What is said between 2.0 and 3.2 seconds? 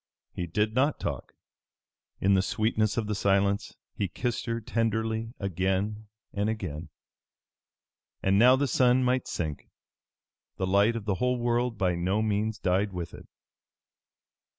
In the sweetness of the